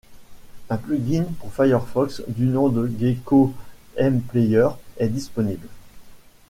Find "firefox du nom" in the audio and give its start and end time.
1.53-2.69